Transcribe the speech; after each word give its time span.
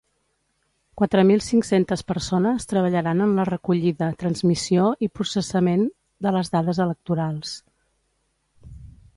Quatre 1.01 1.25
mil 1.31 1.41
cinc-centes 1.47 2.03
persones 2.11 2.65
treballaran 2.71 3.21
en 3.25 3.35
la 3.41 3.45
recollida, 3.51 4.07
transmissió 4.23 4.89
i 5.09 5.13
processament 5.19 5.87
de 6.29 6.35
les 6.39 6.53
dades 6.57 6.81
electorals. 6.89 7.55